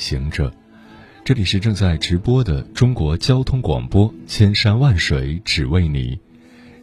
[0.00, 0.50] 行者，
[1.22, 6.18] 这里是正在直播的中国交通广播，千山万水只为你，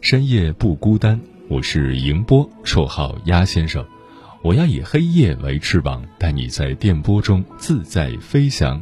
[0.00, 1.20] 深夜不孤单。
[1.48, 3.84] 我是迎波，绰号鸭先生。
[4.42, 8.80] 我要以黑夜为翅膀，带你在电波中自在飞翔。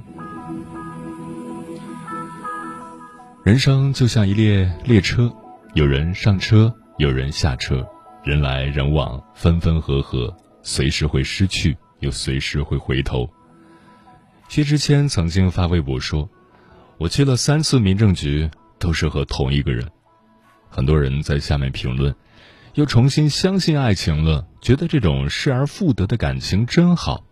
[3.42, 5.34] 人生就像一列列车，
[5.73, 7.87] 有人上车，有人下车，
[8.23, 11.74] 人来人往，分分合合，随时会失去。
[12.00, 13.26] 又随时会回头。
[14.49, 16.29] 薛之谦曾经发微博说
[16.99, 19.87] ：“我去了三次民政局，都是和同一个人。”
[20.71, 22.15] 很多人在下面评论，
[22.74, 27.24] 又重新相信爱情了，觉得这种失而复得的感情真好。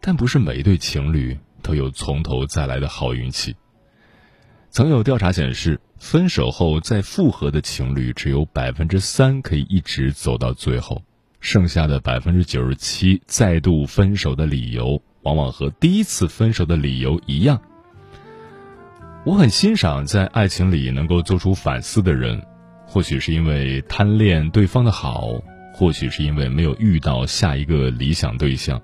[0.00, 3.56] 但不是每一对情侣都有从头再来的好运气。
[4.70, 11.02] 曾有调查显示，分手后再复合的情侣只有百分之三可以一直走到最后。
[11.40, 17.60] 剩下的百分之九十七再度分手的理由，往往和第一次分手的理由一样。
[19.24, 22.40] 我很欣赏在爱情里能够做出反思的人，
[22.86, 25.30] 或许是因为贪恋对方的好，
[25.74, 28.80] 或许是因为没有遇到下一个理想对象。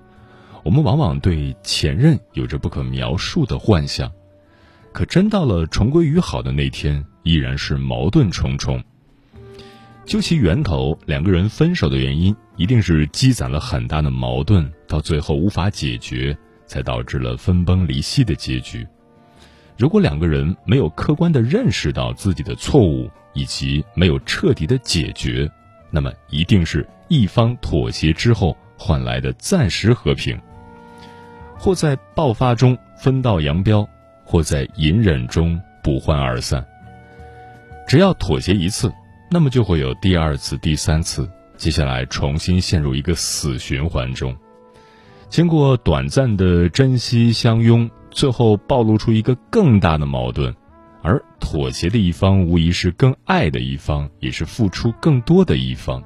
[0.63, 4.11] 我们往往对前任有着不可描述的幻想，
[4.91, 8.83] 可真到了重归于好的那天，依然是矛盾重重。
[10.03, 16.35] 究其源头，两个人分手的原因一定是积攒了很大的矛盾，到最后无法解决，
[16.65, 18.85] 才导致了分崩离析的结局。
[19.77, 25.49] 如果两个人没有客观的认识到自己的错误，以及没有彻底的解决，
[25.89, 30.37] 那么一定是一方妥协之后换来的暂时和平，
[31.57, 33.87] 或在爆发中分道扬镳，
[34.25, 36.65] 或在隐忍中不欢而散。
[37.87, 38.91] 只要妥协一次。
[39.33, 41.25] 那么就会有第二次、第三次，
[41.55, 44.35] 接下来重新陷入一个死循环中。
[45.29, 50.53] 经过短暂的珍惜相拥，最后暴露出一个更大的矛盾，
[51.01, 56.03] 而妥协的一方无疑是更爱的一方，也是付出更多的一方。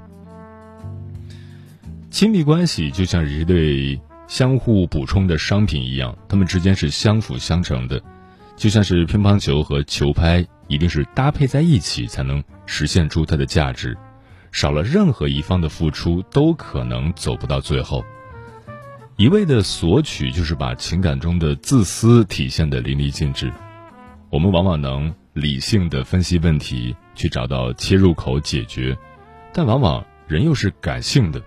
[2.12, 8.00] 亲密关系就像一对相互补充的商品一样，他们之间是相辅相成的，
[8.56, 10.46] 就像是乒乓球和球拍。
[10.68, 13.98] 一定是搭配在一起才能实现出它的价值，
[14.52, 18.04] 少了任何一方的付出，都可能走不到最后。
[19.18, 23.52] 一味的索取，就是把情感中的自私体现的淋漓尽致。
[24.30, 28.98] 我们往往能理性的分析问题，去找到切入口解决，
[29.54, 31.42] 但往往人又是感性的。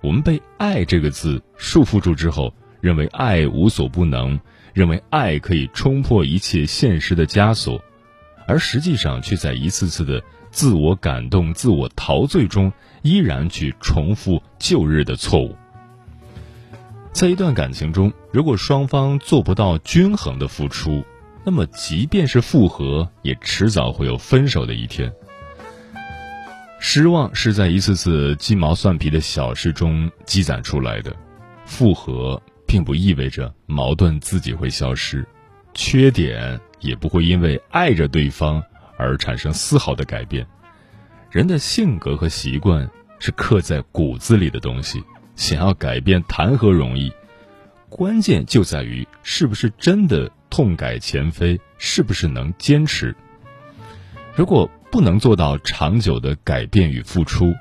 [0.00, 4.40] 我们被“爱”这个字束缚住之后，认为爱无所不能，
[4.72, 7.78] 认为爱可以冲破一切现实的枷锁。
[8.50, 12.72] 而实际上，却在一次次的自我感动、自我陶醉中，
[13.02, 15.54] 依然去重复旧日的错误。
[17.12, 21.04] 在一段感情中，如果双方做不到均衡的付出，
[21.44, 25.12] 那么即便是复合，也迟早会有分手的一天。
[26.80, 31.14] 失望是在一次次鸡毛蒜皮的小事中积攒出来的，
[31.66, 35.24] 复合并不意味着矛盾自己会消失，
[35.72, 36.60] 缺点。
[36.80, 38.62] 也不会因为爱着对方
[38.96, 40.46] 而产生丝毫的改变。
[41.30, 45.02] 人的性格和习惯是刻在骨子里的东西，
[45.36, 47.12] 想要改变谈何容易？
[47.88, 53.14] 关键就在于是不是真的痛改前非，是不是能坚持。
[54.34, 57.52] 如果不能做到长久的改变与付出，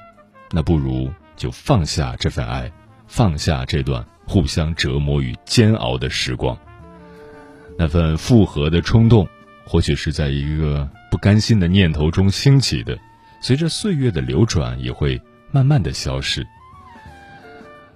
[0.51, 2.71] 那不如就放下这份爱，
[3.07, 6.57] 放下这段互相折磨与煎熬的时光。
[7.81, 9.25] 那份复合的冲动，
[9.63, 12.99] 或许是在一个不甘心的念头中兴起的，
[13.39, 16.45] 随着岁月的流转，也会慢慢的消失。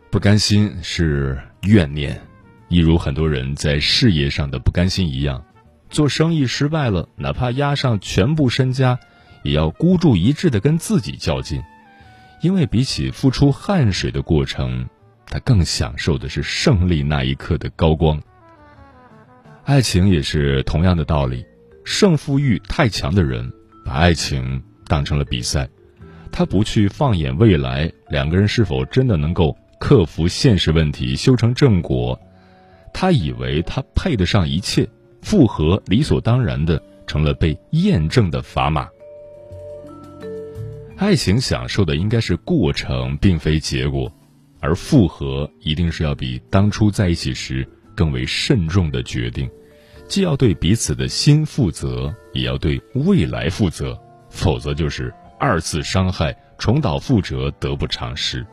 [0.09, 2.21] 不甘心是怨念，
[2.69, 5.43] 一如很多人在事业上的不甘心一样，
[5.89, 8.97] 做生意失败了，哪怕押上全部身家，
[9.43, 11.61] 也要孤注一掷的跟自己较劲，
[12.41, 14.87] 因为比起付出汗水的过程，
[15.25, 18.21] 他更享受的是胜利那一刻的高光。
[19.65, 21.45] 爱情也是同样的道理，
[21.85, 23.49] 胜负欲太强的人，
[23.85, 25.69] 把爱情当成了比赛，
[26.33, 32.19] 他不去放眼未来，两个人是否真的能够克服现实问题，修成正果，
[32.93, 34.85] 他以为他配得上一切，
[35.21, 38.89] 复合理所当然的成了被验证的砝码。
[40.97, 44.11] 爱情享受的应该是过程，并非结果，
[44.59, 49.49] 而复合一定是要比当初在一起时更为慎重的决定，
[50.07, 53.99] 既要对彼此的心负责，也要对未来负责，
[54.29, 58.45] 否则就是二次伤害，重蹈覆辙，得不偿失。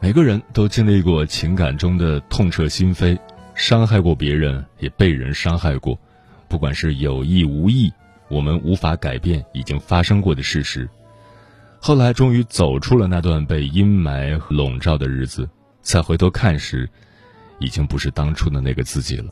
[0.00, 3.18] 每个人都经历过情感中的痛彻心扉，
[3.54, 5.98] 伤害过别人，也被人伤害过。
[6.46, 7.90] 不管是有意无意，
[8.28, 10.88] 我们无法改变已经发生过的事实。
[11.80, 15.48] 后来终于走出了那段被阴霾笼罩的日子，
[15.80, 16.88] 再回头看时，
[17.58, 19.30] 已经不是当初的那个自己了。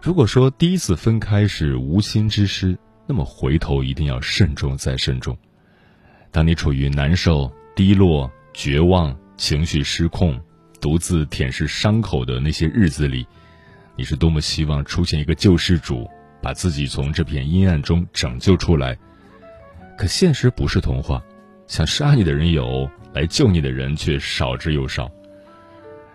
[0.00, 5.36] 如果说第一次分开是无心之失，那么回头一定要慎重再慎重。
[6.30, 9.16] 当你处于难受、低落、绝望。
[9.38, 10.36] 情绪失控，
[10.80, 13.24] 独自舔舐伤口的那些日子里，
[13.94, 16.10] 你是多么希望出现一个救世主，
[16.40, 18.96] 把自己从这片阴暗中拯救出来。
[19.96, 21.22] 可现实不是童话，
[21.66, 25.10] 想杀你的人有，来救你的人却少之又少。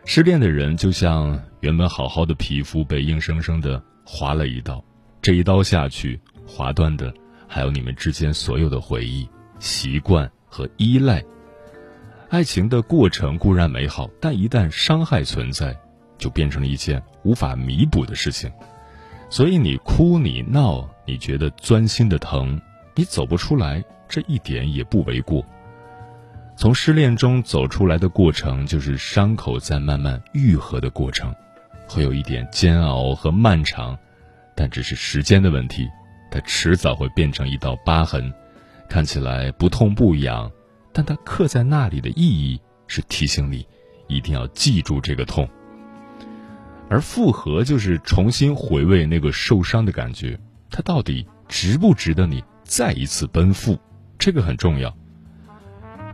[0.05, 4.83] 失恋的人就像原本好好的皮肤被硬生生的划了一刀，
[5.21, 7.13] 这一刀下去，划断的
[7.47, 9.27] 还有你们之间所有的回忆、
[9.59, 11.23] 习惯和依赖。
[12.29, 15.77] 爱情的过程固然美好，但一旦伤害存在，
[16.17, 18.51] 就变成了一件无法弥补的事情。
[19.33, 22.61] 所以你哭你闹，你觉得钻心的疼，
[22.93, 25.43] 你走不出来，这一点也不为过。
[26.55, 31.33] 从失恋中走出来的过程，就是伤口在慢慢愈合的过程，
[31.87, 33.97] 会有一点煎熬和漫长，
[34.55, 35.89] 但只是时间的问题，
[36.29, 38.31] 它迟早会变成一道疤痕，
[38.87, 40.51] 看起来不痛不痒。
[40.91, 43.65] 但它刻在那里的意义是提醒你，
[44.07, 45.49] 一定要记住这个痛。
[46.89, 50.39] 而复合就是重新回味那个受伤的感觉，
[50.69, 53.79] 它到底值不值得你再一次奔赴？
[54.17, 54.95] 这个很重要。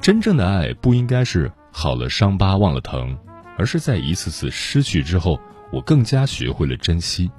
[0.02, 3.18] 真正的爱不应该是好了伤疤忘了疼，
[3.58, 5.40] 而是在一次次失去之后，
[5.72, 7.30] 我更加学会了珍惜。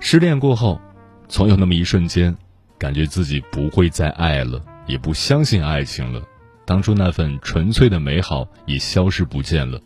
[0.00, 0.80] 失恋过后，
[1.28, 2.34] 总有那么一瞬间，
[2.78, 4.60] 感觉自己不会再爱了。
[4.84, 6.20] 也不相信爱情了，
[6.64, 9.80] 当初那份纯粹的美好也消失不见了。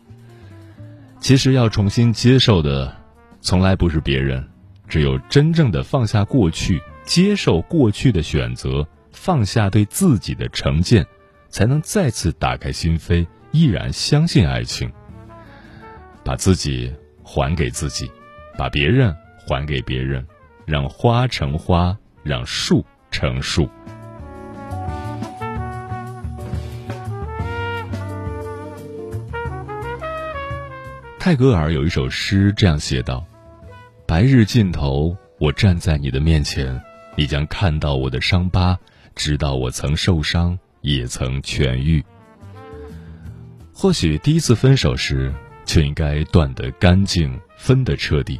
[1.19, 2.95] 其实要重新接受的，
[3.41, 4.47] 从来不是别人，
[4.87, 11.05] 只有真正的放下过去，接受过去的选择，放下对自己的成见，
[11.49, 14.91] 才能再次打开心扉，依然相信爱情。
[16.23, 16.93] 把自己
[17.23, 18.09] 还给自己，
[18.57, 19.15] 把别人
[19.45, 20.25] 还给别人，
[20.65, 23.69] 让花成花，让树成树。
[31.27, 33.21] 泰戈尔有一首诗这样写道
[34.07, 36.81] ：“白日尽头，我站在你的面前，
[37.17, 38.79] 你将看到我的伤疤，
[39.13, 42.01] 知道我曾受伤，也曾痊愈。
[43.73, 45.29] 或许第一次分手时
[45.65, 48.39] 就应该断得干净，分得彻底。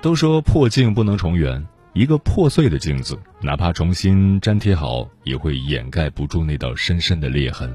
[0.00, 7.72] 都说破镜不能重圆，一个破碎的镜子，哪怕重新粘贴好，也会掩盖不住那道深深的裂痕。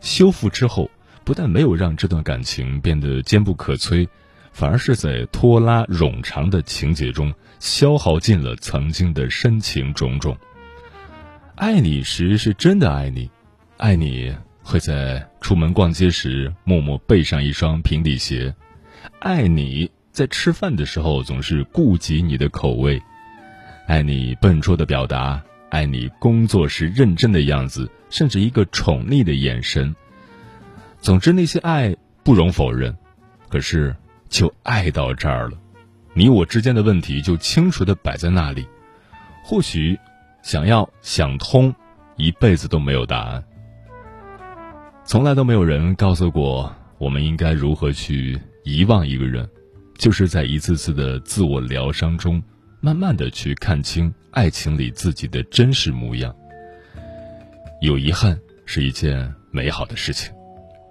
[0.00, 0.90] 修复之后。”
[1.28, 4.08] 不但没有让这段感情变得坚不可摧，
[4.50, 10.34] 反而是在拖拉冗长的情节中消耗尽了曾经的深情种种。
[11.54, 13.30] 爱你时是真的爱你，
[13.76, 18.54] 爱你会在出门逛街时默默备上一双平底鞋，
[19.18, 22.98] 爱你在吃饭的时候总是顾及你的口味，
[23.86, 29.94] 爱你笨拙的表达，爱你工作时认真的样子，甚至一个宠溺的眼神。
[31.00, 32.94] 总之，那些爱不容否认，
[33.48, 33.94] 可是
[34.28, 35.56] 就爱到这儿了，
[36.12, 38.66] 你我之间的问题就清楚的摆在那里。
[39.44, 39.98] 或许
[40.42, 41.74] 想要想通，
[42.16, 43.42] 一辈子都没有答案。
[45.04, 49.48] 从来都没有人告诉过我们应该如何去遗忘一个人，
[49.96, 52.42] 就是在一次次的自我疗伤中，
[52.80, 56.34] 慢慢的去看清爱情里自己的真实模样。
[57.80, 60.30] 有遗憾是一件美好的事情。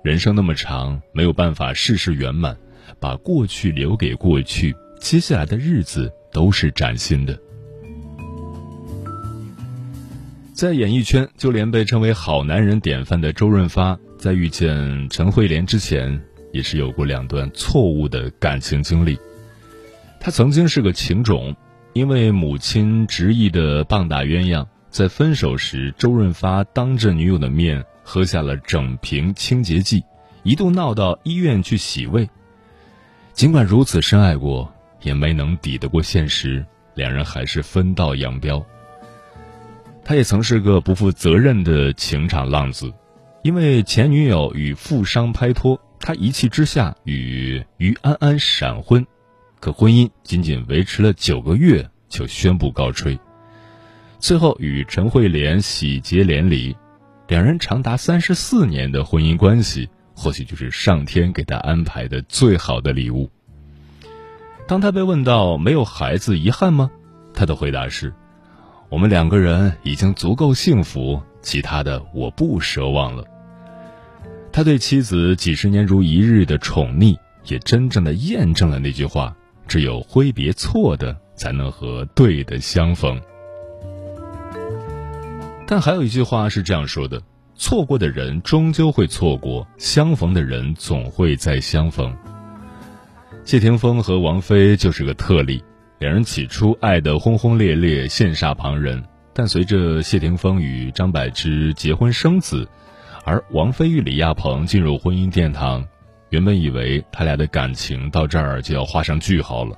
[0.08, 2.56] 人生那么长，没有办法事事圆满，
[2.98, 7.38] 把过去留给过去，接下来的日子都是崭新的。
[10.54, 16.18] 在演艺圈，就连被称为好男人典范的周润发，在遇见陈慧莲之前，
[16.54, 19.20] 也是有过两段错误的感情经历。
[20.22, 21.54] 他曾经是个情种，
[21.92, 30.02] 因为母亲执意的棒打鸳鸯，在分手时，周润发当着女友的面喝下了整瓶清洁剂，
[30.44, 32.30] 一度闹到医院去洗胃。
[33.34, 38.66] 尽管如此深爱过，也没能抵得过现实，两人还是分道扬镳。
[40.06, 42.94] 他也曾是个不负责任的情场浪子，
[43.44, 49.06] 因为前女友与富商拍拖，他一气之下与于安安闪婚，
[49.60, 53.20] 可婚姻仅仅维持了九个月就宣布告吹。
[54.18, 56.74] 最后与陈慧莲喜结连理，
[57.28, 63.30] 两人长达三十四年的婚姻关系，或许就是上天给他安排的最好的礼物。
[64.66, 66.90] 当他被问到没有孩子遗憾吗？
[67.34, 68.14] 他的回答是。
[68.90, 73.26] 我们两个人已经足够幸福，其他的我不奢望了。
[74.54, 77.18] 他对妻子几十年如一日的宠溺，
[77.48, 79.36] 也真正的验证了那句话：
[79.68, 83.22] 只有挥别错的，才能和对的相逢。
[85.70, 87.22] 但还有一句话是这样说的：
[87.54, 92.16] 错过的人终究会错过，相逢的人总会再相逢。
[93.44, 95.62] 谢霆锋和王菲就是个特例。
[96.00, 99.04] 两人起初爱得轰轰烈烈，羡煞旁人。
[99.34, 102.66] 但随着谢霆锋与张柏芝结婚生子，
[103.26, 105.86] 而王菲与李亚鹏进入婚姻殿堂，
[106.30, 109.78] 原本以为他俩的感情到这儿就要画上句号了，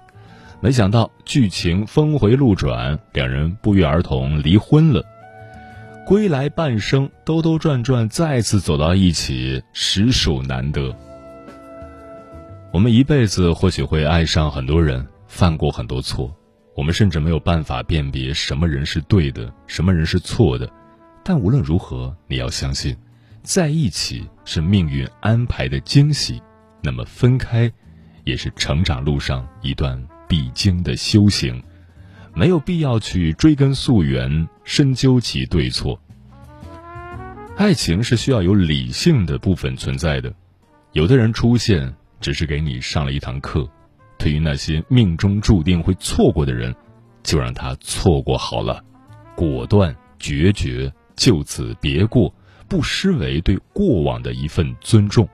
[0.62, 5.04] 没想到剧情峰回路转，两人不约而同离婚了。
[6.10, 10.92] 归来半生，兜兜转转，再次走到一起，实属难得。
[12.74, 15.08] 我们一辈子或许会爱上很多人。
[15.28, 16.36] 犯过很多错，
[16.76, 20.68] 我们甚至没有办法辨别什么人是对的，什么人是错的。
[21.24, 22.98] 但无论如何，你要相信，
[23.44, 26.42] 在一起是命运安排的惊喜，
[26.82, 27.72] 那么分开，
[28.24, 31.62] 也是成长路上一段必经的修行。
[32.34, 36.00] 没有必要去追根溯源，深究其对错。
[37.58, 40.32] 爱情是需要有理性的部分存在的，
[40.92, 43.68] 有的人出现只是给你上了一堂课。
[44.20, 46.74] 对于那些命中注定会错过的人，
[47.24, 48.80] 就让他错过好了，
[49.36, 52.32] 果断决绝，就此别过，
[52.68, 55.28] 不失为对过往的一份尊重。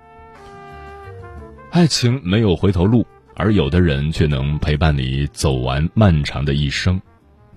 [1.72, 7.02] 爱情没有回头路，而有的人却能陪伴你走完漫长的一生。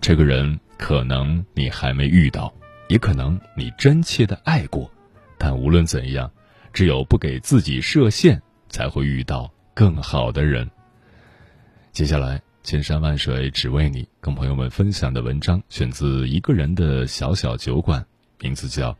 [0.01, 2.53] 这个人可能你还没遇到，
[2.89, 4.91] 也可能你真切的爱过，
[5.37, 6.31] 但无论怎样，
[6.73, 10.71] 只有不给自己设限，才会遇到更好的人。
[11.91, 18.07] 接下来，千山万水只为你，跟朋友们分享的文章选自一个人的小小酒馆，
[18.41, 18.93] 名字叫《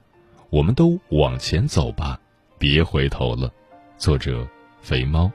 [0.51, 2.21] 我们都往前走吧，
[2.59, 3.49] 别回头了》，
[3.97, 4.47] 作者
[4.83, 5.31] 肥猫。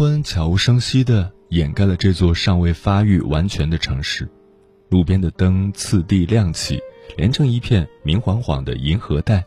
[0.00, 4.26] 昏悄无声息地掩盖了这座尚未发育完全的城市，
[4.88, 6.80] 路边的灯次第亮起，
[7.18, 9.44] 连成一片明晃晃的银河带。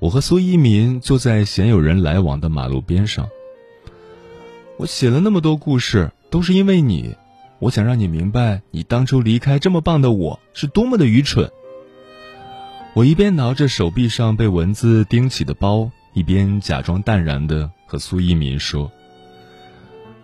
[0.00, 3.26] 我和苏一民坐在鲜有人来往的马路边上。
[4.76, 7.16] 我写了那么多故事，都是因为你。
[7.58, 11.50] 我想让你明白，你当初离开这么棒的我是多么的愚蠢。
[12.92, 18.92] 我一边挠着手臂上被蚊子叮起的包，一边假装淡然的和苏一民说。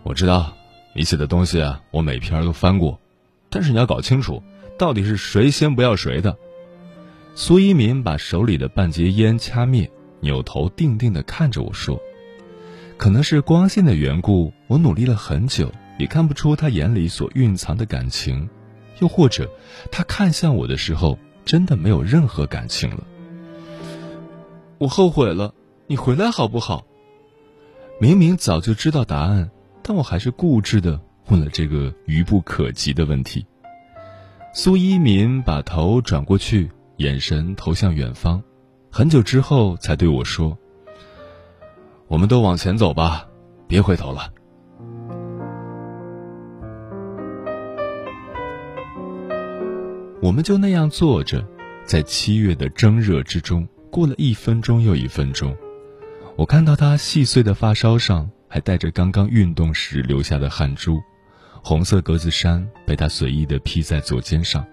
[0.05, 0.55] 我知道，
[0.93, 3.01] 你写的东西啊，我每篇都翻过，
[3.49, 4.43] 但是你要搞清楚，
[4.79, 6.37] 到底是谁先不要谁的。
[7.35, 11.99] 苏一民把手里的半截烟掐灭，扭头定定地看着我说
[12.99, 18.47] ：“可能是光线的缘故，我努力了很久，也看不出他眼里所蕴藏的感情，
[18.99, 19.51] 又或者，
[19.91, 23.03] 他看向我的时候，真的没有任何感情了。
[24.77, 25.55] 我后悔了，
[25.87, 26.85] 你回来好不好？
[27.99, 29.51] 明明早就知道答案。”
[29.87, 30.99] 但我还是固执的
[31.29, 33.45] 问了这个愚不可及的问题。
[34.55, 38.43] 苏一民把头转过去，眼神投向远方，
[38.91, 40.57] 很久之后才对我说
[42.09, 43.29] ：“我们都往前走吧，
[43.69, 44.33] 别回头了。”
[50.23, 51.47] 我们就那样坐着，
[51.85, 55.55] 在七月的蒸热之中，过了一分钟又一分钟，
[56.37, 58.31] 我看到他细碎的发梢上。
[58.55, 61.03] 还带着刚刚运动时留下的汗珠，
[61.61, 64.65] 红色格子衫被他随意的披在左肩上，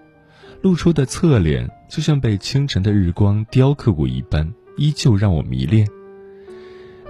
[0.60, 5.84] 露出的侧脸就像被清晨的日光雕刻过一般，依旧让我迷恋。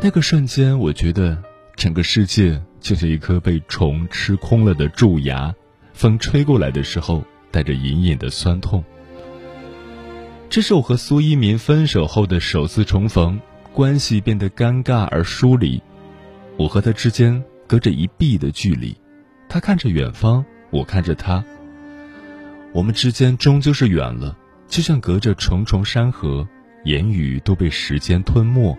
[0.01, 1.37] 那个瞬间，我觉得
[1.77, 5.55] 整个世界就像一颗被虫吃空了的蛀牙，
[5.93, 8.83] 风吹过来的时候，带着隐隐的酸痛。
[10.49, 13.39] 这是我和苏一民分手后的首次重逢，
[13.75, 15.83] 关系变得尴尬而疏离。
[16.57, 18.97] 我和他之间隔着一臂的距离，
[19.49, 21.45] 他看着远方，我看着他。
[22.73, 24.37] 我们之间终究是远了，
[24.69, 26.47] 就像隔着重重山河，
[26.85, 28.77] 言语都被时间吞没，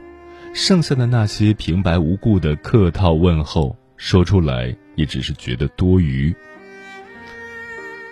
[0.53, 6.33] 剩下的那些平白无故的客套问候，说出来也只是觉得多余。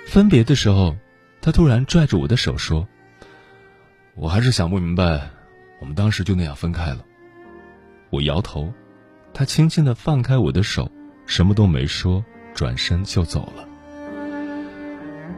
[0.05, 0.95] 分别的时候，
[1.39, 2.87] 他突然拽着我的手说。
[4.13, 5.29] 我还是想不明白，
[5.79, 7.05] 我们当时就那样分开了。
[8.09, 8.71] 我摇头，
[9.33, 10.91] 他轻轻的放开我的手，
[11.25, 12.23] 什么都没说，
[12.53, 13.67] 转身就走了。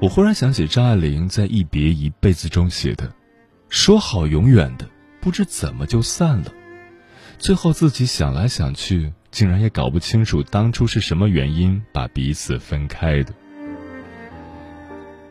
[0.02, 3.14] 我忽然想起张爱玲在《一别一辈子》中写的
[3.70, 4.86] ：“说好永远的，
[5.22, 6.52] 不知怎么就散了。”
[7.40, 13.34] 最后自己想来想去，竟然也搞不清楚当初是什么原因把彼此分开的。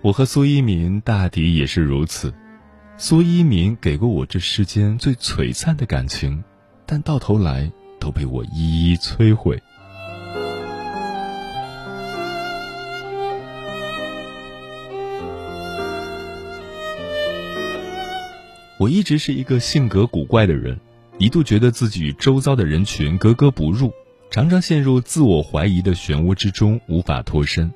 [0.00, 2.33] 我和苏一民大抵也是如此。
[2.97, 6.42] 苏一民给过我这世间最璀璨的感情，
[6.87, 7.71] 但到头来
[8.02, 9.62] 都被我一一摧毁。
[18.76, 20.76] 我一直是一个性格古怪的人，
[21.18, 23.92] 一度觉得自己与周遭的人群格格不入，
[24.32, 27.73] 常常陷入自我怀疑的漩涡之中无法脱身。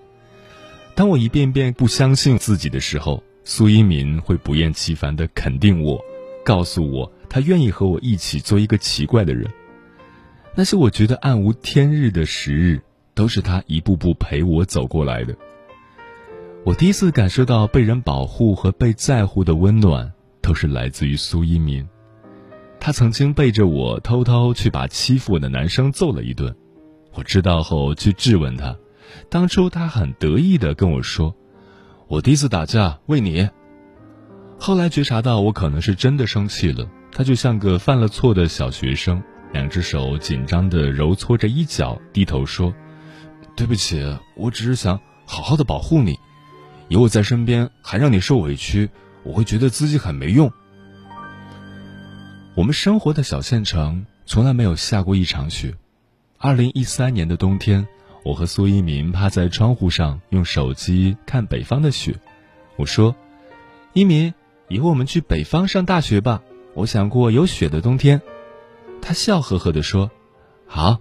[0.96, 6.04] 当我一遍遍不相信自己的时候，苏一民会不厌其烦地肯定我，
[6.44, 9.48] 告诉我他愿意和我一起做一个奇怪的人。
[10.58, 12.80] 那些我觉得暗无天日的时日，
[13.12, 15.36] 都是他一步步陪我走过来的。
[16.64, 20.10] 我第一次感受到被人保护和被在乎的温暖，
[20.40, 21.86] 都是来自于苏一民。
[22.80, 26.56] 他曾经背着我偷偷去把欺负我的男生揍了一顿，
[27.12, 28.74] 我知道后去质问他，
[29.28, 31.36] 当初他很得意地跟我说。
[32.08, 33.46] 我第一次打架为你。
[34.58, 42.74] 后来觉察到我可能是真的生气了，他就像个犯了错的小学生，两只手紧张的揉搓着衣角，低头说
[43.56, 44.02] ：“对不起，
[44.36, 46.18] 我只是想好好的保护你，
[46.88, 48.90] 有我在身边还让你受委屈，
[49.22, 50.52] 我会觉得自己很没用。”
[52.54, 55.74] 我们生活的小县城从来没有下过一场雪。
[56.38, 57.86] 二零一三年的冬天。
[58.24, 62.18] 我和苏一鸣趴在窗户上，用手机看北方的雪。
[62.74, 63.14] 我说
[63.94, 64.34] ：“一鸣，
[64.66, 66.42] 以后我们去北方上大学吧。
[66.74, 68.20] 我想过有雪的冬天。”
[69.00, 70.10] 他笑呵呵地说
[70.66, 70.98] ：“好。”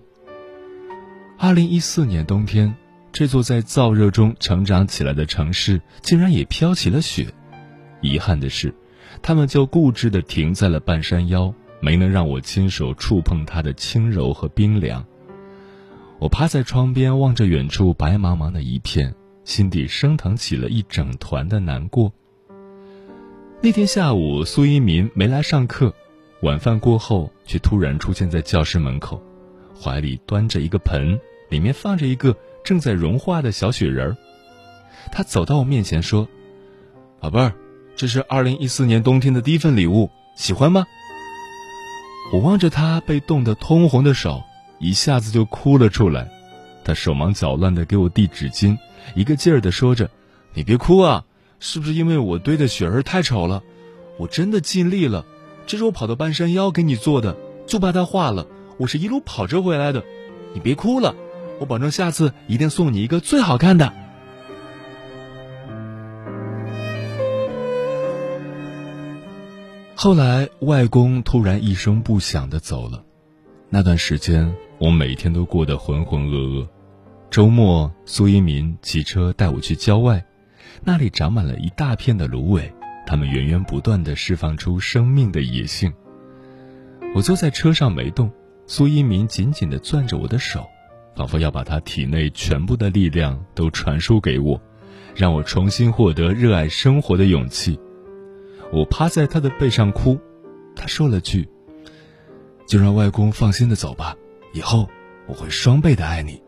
[1.38, 2.74] 二零一四年冬天，
[3.12, 7.28] 这座在燥热中成长起来的城市，竟然也飘起了雪。
[8.02, 8.74] 遗憾的是，
[9.22, 15.06] 他们就固执地停在了半山腰，没能让我亲手触碰它的轻柔和冰凉。
[16.20, 22.14] 我趴在窗边望着远处白茫茫的一片，心底升腾起了一整团的难过。
[23.62, 25.94] 那天下午，苏一民没来上课，
[26.46, 29.20] 晚饭过后却突然出现在教室门口，
[29.82, 34.18] 怀里端着一个盆，里面放着一个正在融化的小雪人儿。
[35.12, 36.28] 他走到我面前说
[37.20, 37.52] ：“宝贝儿，
[37.96, 40.86] 这是二零一四年冬天的第一份礼物，喜欢吗？”
[42.32, 44.44] 我望着他被冻得通红的手。
[44.78, 46.30] 一下子就哭了出来，
[46.84, 48.78] 他手忙脚乱地给我递纸巾，
[49.16, 50.12] 一个劲儿地说着
[50.54, 51.26] ：“你别哭啊，
[51.60, 53.64] 是不是因为我堆的雪人太丑了？
[54.20, 55.26] 我真的尽力了，
[55.68, 58.48] 这是我跑到半山腰给你做的，就怕它化了。
[58.78, 60.04] 我是一路跑着回来的，
[60.54, 61.16] 你别哭了，
[61.60, 63.92] 我保证下次一定送你一个最好看的。”
[69.96, 73.04] 后来，外公突然一声不响的走了，
[73.70, 74.56] 那段时间。
[74.78, 76.68] 我每天都过得浑浑噩噩。
[77.32, 80.24] 周末，苏一民骑车带我去郊外，
[80.84, 82.75] 那里长满了一大片的芦苇，
[83.06, 85.94] 他们源源不断地释放出生命的野性。
[87.14, 88.32] 我坐在车上没动，
[88.68, 90.66] 苏一民紧紧地攥着我的手，
[91.16, 94.60] 仿佛要把他体内全部的力量都传输给我，
[95.16, 97.80] 让我重新获得热爱生活的勇气。
[98.74, 100.20] 我趴在他的背上哭，
[100.76, 101.48] 他说了句
[102.68, 104.16] ：“就让外公放心的走吧。”
[104.54, 104.90] 以后
[105.28, 106.42] 我会双倍的爱你。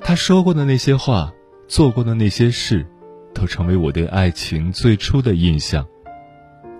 [0.00, 1.32] 他说过的那些话，
[1.68, 2.86] 做过的那些事，
[3.32, 5.86] 都成为我对爱情最初的印象。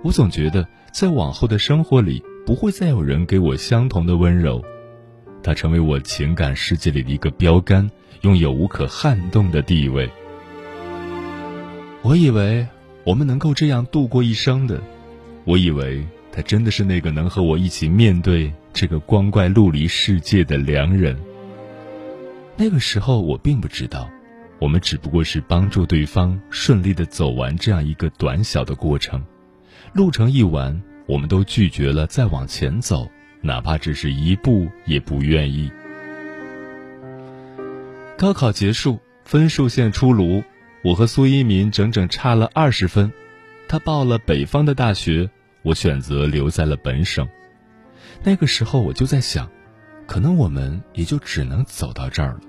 [0.02, 4.62] 我总觉得，在往后的生活里，不会再有人给我相同的温柔。
[5.42, 7.90] 他成为我情感世界里的一个标杆，
[8.22, 10.08] 拥有无可撼动的地位。
[12.02, 12.66] 我以为
[13.04, 14.80] 我们能够这样度过一生的。
[15.44, 21.18] 我以为他真的是那个能和我一起面对这个光怪陆离世界的良人。
[22.56, 24.08] 那个时候我并不知道，
[24.61, 29.25] 我们只不过是帮助对方顺利的走完这样一个短小的过程，
[29.94, 35.73] 路程一完，我们都拒绝了再往前走，哪怕只是一步也不愿意。
[38.18, 40.44] 高考结束，分数线出炉，
[40.85, 43.11] 我和苏一民整整差了二十分，
[43.66, 45.31] 他报了北方的大学，
[45.62, 47.27] 我选择留在了本省。
[48.23, 49.51] 那个时候我就在想，
[50.07, 52.40] 可能我们也就只能走到这儿了。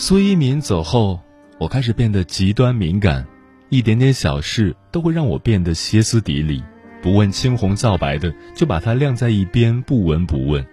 [0.00, 1.20] 苏一民走后，
[1.58, 3.26] 我开始变得极端敏感，
[3.68, 6.62] 一点点小事都会让我变得歇斯底里，
[7.02, 10.64] 不问青红皂白的就把他晾在一边不闻不问。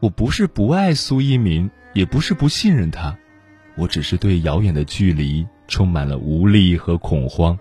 [0.00, 3.14] 我不是不爱苏一民，也不是不信任他，
[3.76, 7.58] 我只是对遥远的距离充满了无力和恐慌。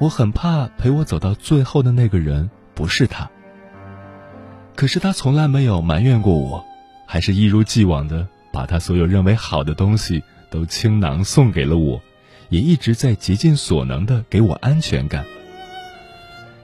[0.00, 3.30] 我很怕陪我走到最后的那个人不是他。
[4.74, 6.66] 可是他从来没有埋怨过我，
[7.06, 8.26] 还是一如既往的。
[8.54, 12.00] 把他所有认为好的东西都倾囊送给了我，
[12.50, 15.24] 也一直在竭尽所能的给我安全感。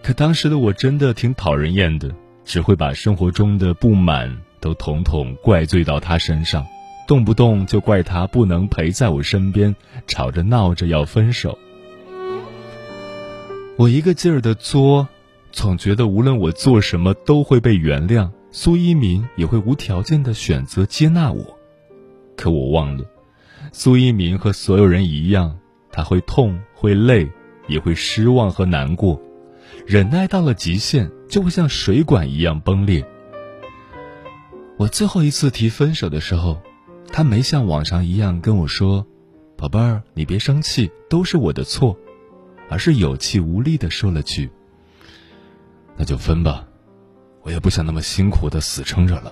[0.00, 2.09] 可当时的我真的挺讨人厌的，
[2.44, 6.64] 只会把生活中的不满都统统怪罪到他身上，
[7.09, 9.74] 动不动就怪他不能陪在我身边，
[10.07, 11.59] 吵着闹着要分手。
[13.76, 15.09] 我一个劲儿的作，
[15.50, 21.60] 总觉得无论我做什么都会被原谅，苏一民也会无条件的选择接纳我。
[22.40, 23.05] 可我忘了，
[23.70, 25.59] 苏一鸣和所有人一样，
[25.92, 27.31] 他会痛，会累，
[27.68, 29.20] 也会失望和难过。
[29.87, 33.07] 忍耐到了极限，就会像水管一样崩裂。
[34.79, 36.62] 我最后一次提分手的时候，
[37.12, 39.07] 他没像往常一样跟我说
[39.55, 41.94] ：“宝贝儿，你别生气，都是我的错。”
[42.70, 44.50] 而是有气无力的说了句
[45.94, 46.66] ：“那就分吧，
[47.42, 49.31] 我也不想那么辛苦的死撑着了。”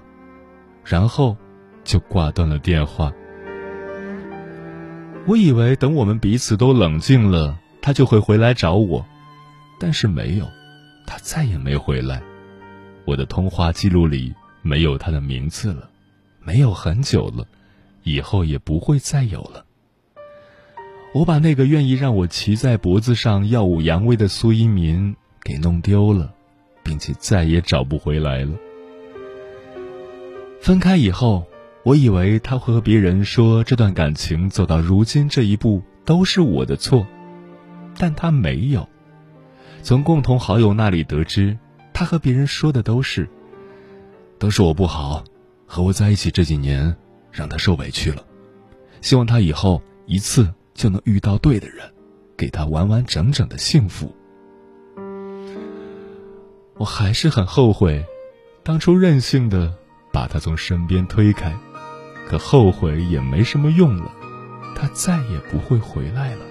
[0.85, 1.35] 然后。
[1.89, 3.11] 就挂断了电话。
[5.27, 9.03] 我以为等我们彼此都冷静了，他就会回来找我，
[9.81, 10.47] 但是没有，
[11.07, 12.21] 他再也没回来。
[13.07, 15.89] 我的通话记录里没有他的名字了，
[16.41, 17.47] 没有很久了，
[18.03, 19.65] 以后也不会再有了。
[21.15, 26.35] 我把那个愿意让我骑在脖子上耀武扬威的苏一民给弄丢了，
[26.83, 28.53] 并且再也找不回来了。
[30.61, 31.47] 分开以后。
[31.85, 37.07] 我以为他会和别人说这段感情走到如今这一步都是我的错，
[37.97, 38.87] 但他没有。
[39.83, 41.57] 从共同好友那里得知，
[41.95, 43.29] 他和别人说的都是，
[44.39, 45.25] 都是我不好，
[45.67, 46.95] 和我在一起这几年
[47.31, 48.23] 让他受委屈了，
[49.01, 51.91] 希望他以后一次就能遇到对的人，
[52.37, 54.15] 给他完完整整的幸福。
[56.77, 58.05] 我还是很后悔，
[58.63, 59.73] 当初任性的
[60.13, 61.57] 把他从身边推开。
[62.29, 64.13] 可后悔也没什么用了，
[64.77, 66.45] 他再也不会回来了。